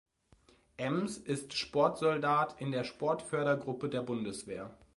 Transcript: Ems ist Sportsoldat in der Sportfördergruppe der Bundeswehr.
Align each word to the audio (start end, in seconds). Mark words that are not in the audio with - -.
Ems 0.79 1.17
ist 1.19 1.53
Sportsoldat 1.53 2.59
in 2.59 2.71
der 2.71 2.85
Sportfördergruppe 2.85 3.87
der 3.87 4.01
Bundeswehr. 4.01 4.75